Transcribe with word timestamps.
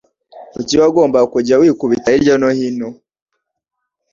Kuki 0.53 0.73
wagombaga 0.81 1.27
kujya 1.33 1.55
wikubita 1.61 2.09
hirya 2.13 2.35
no 2.41 2.49
hino? 2.57 2.89